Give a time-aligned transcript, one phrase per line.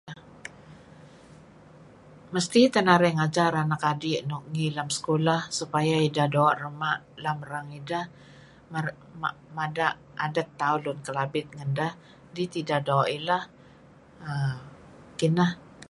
[2.33, 4.43] Mesti teh narih ngajar anak adi' nuk
[4.83, 8.05] em sekolah supaya ideh doo' rema' lem erang ideh
[9.57, 11.91] mada' adet tauh Lun Kelabit iih ngedeh
[12.33, 13.43] dih teh ideh doo' ileh.
[15.19, 15.51] Kineh.